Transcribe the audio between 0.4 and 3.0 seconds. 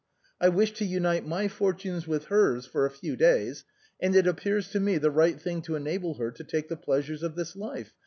wish to unite my fortunes with hers for a